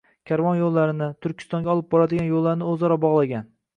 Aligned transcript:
Karvon 0.29 0.55
yoʻllarini, 0.61 1.09
Turkistonga 1.25 1.71
olib 1.75 1.91
boradigan 1.93 2.31
yoʻllarni 2.33 2.71
oʻzaro 2.73 2.99
bogʻlagan 3.05 3.47